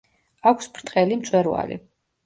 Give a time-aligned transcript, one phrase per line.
[0.53, 1.83] აქვს ბრტყელი მწვერვალი.